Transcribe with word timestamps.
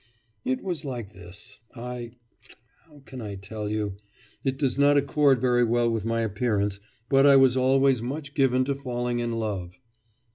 'It 0.43 0.63
was 0.63 0.83
like 0.83 1.13
this. 1.13 1.59
I 1.75 2.13
how 2.87 3.03
can 3.05 3.21
I 3.21 3.35
tell 3.35 3.69
you? 3.69 3.97
it 4.43 4.57
does 4.57 4.75
not 4.75 4.97
accord 4.97 5.39
very 5.39 5.63
well 5.63 5.91
with 5.91 6.05
my 6.07 6.21
appearance, 6.21 6.79
but 7.07 7.27
I 7.27 7.35
was 7.35 7.55
always 7.55 8.01
much 8.01 8.33
given 8.33 8.65
to 8.65 8.73
falling 8.73 9.19
in 9.19 9.33
love. 9.33 9.77